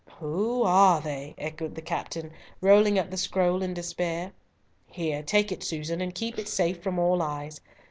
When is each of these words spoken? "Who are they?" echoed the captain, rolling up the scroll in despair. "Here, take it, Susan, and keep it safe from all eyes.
"Who 0.17 0.63
are 0.63 0.99
they?" 0.99 1.35
echoed 1.37 1.75
the 1.75 1.81
captain, 1.83 2.31
rolling 2.59 2.97
up 2.97 3.11
the 3.11 3.17
scroll 3.17 3.61
in 3.61 3.75
despair. 3.75 4.31
"Here, 4.89 5.21
take 5.21 5.51
it, 5.51 5.61
Susan, 5.61 6.01
and 6.01 6.15
keep 6.15 6.39
it 6.39 6.47
safe 6.47 6.81
from 6.81 6.97
all 6.97 7.21
eyes. 7.21 7.61